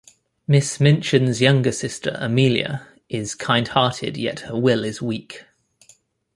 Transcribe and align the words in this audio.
Miss 0.47 0.79
Minchin's 0.79 1.41
younger 1.41 1.71
sister, 1.71 2.17
Amelia, 2.19 2.87
is 3.07 3.35
kindhearted 3.35 4.17
yet 4.17 4.39
her 4.39 4.57
will 4.59 4.83
is 4.83 4.99
weak. 4.99 5.45